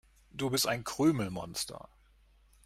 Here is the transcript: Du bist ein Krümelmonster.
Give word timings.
Du 0.31 0.49
bist 0.49 0.65
ein 0.65 0.83
Krümelmonster. 0.83 1.87